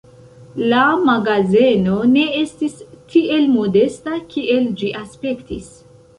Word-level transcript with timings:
La 0.69 0.85
magazeno 1.09 1.97
ne 2.13 2.23
estis 2.39 2.81
tiel 3.17 3.47
modesta, 3.59 4.17
kiel 4.35 4.69
ĝi 4.83 4.93
aspektis. 5.05 5.71